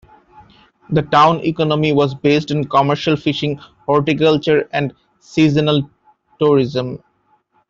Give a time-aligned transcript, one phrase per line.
[0.89, 5.87] The town economy was based on commercial fishing, horticulture and seasonal
[6.39, 7.03] tourism.